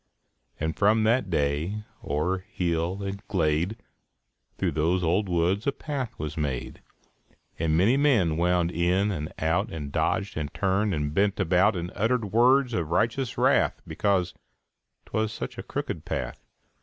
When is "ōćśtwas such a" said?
15.05-15.63